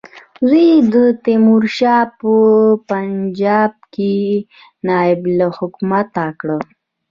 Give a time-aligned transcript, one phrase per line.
[0.49, 2.33] زوی یې تیمورشاه په
[2.89, 4.13] پنجاب کې
[4.87, 6.01] نایب الحکومه
[6.39, 6.49] کړ.